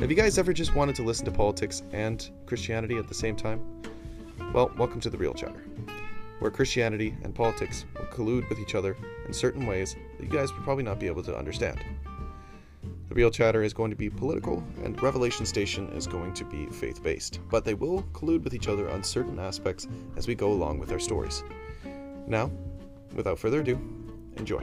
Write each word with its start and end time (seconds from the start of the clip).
Have 0.00 0.10
you 0.10 0.16
guys 0.16 0.38
ever 0.38 0.52
just 0.52 0.76
wanted 0.76 0.94
to 0.94 1.02
listen 1.02 1.24
to 1.24 1.32
politics 1.32 1.82
and 1.90 2.30
Christianity 2.46 2.98
at 2.98 3.08
the 3.08 3.14
same 3.14 3.34
time? 3.34 3.60
Well, 4.54 4.70
welcome 4.78 5.00
to 5.00 5.10
the 5.10 5.18
Real 5.18 5.34
Chatter, 5.34 5.64
where 6.38 6.52
Christianity 6.52 7.16
and 7.24 7.34
politics 7.34 7.84
will 7.96 8.06
collude 8.06 8.48
with 8.48 8.60
each 8.60 8.76
other 8.76 8.96
in 9.26 9.32
certain 9.32 9.66
ways 9.66 9.96
that 10.16 10.24
you 10.24 10.30
guys 10.30 10.52
would 10.52 10.62
probably 10.62 10.84
not 10.84 11.00
be 11.00 11.08
able 11.08 11.24
to 11.24 11.36
understand. 11.36 11.84
The 13.08 13.14
Real 13.16 13.32
Chatter 13.32 13.64
is 13.64 13.74
going 13.74 13.90
to 13.90 13.96
be 13.96 14.08
political, 14.08 14.62
and 14.84 15.02
Revelation 15.02 15.44
Station 15.44 15.88
is 15.88 16.06
going 16.06 16.32
to 16.34 16.44
be 16.44 16.66
faith 16.66 17.02
based, 17.02 17.40
but 17.50 17.64
they 17.64 17.74
will 17.74 18.04
collude 18.12 18.44
with 18.44 18.54
each 18.54 18.68
other 18.68 18.88
on 18.88 19.02
certain 19.02 19.40
aspects 19.40 19.88
as 20.16 20.28
we 20.28 20.36
go 20.36 20.52
along 20.52 20.78
with 20.78 20.92
our 20.92 21.00
stories. 21.00 21.42
Now, 22.28 22.52
without 23.14 23.40
further 23.40 23.62
ado, 23.62 23.80
enjoy. 24.36 24.62